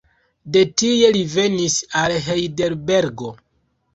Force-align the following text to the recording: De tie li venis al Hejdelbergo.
De 0.53 0.61
tie 0.81 1.09
li 1.15 1.19
venis 1.33 1.75
al 2.01 2.15
Hejdelbergo. 2.29 3.29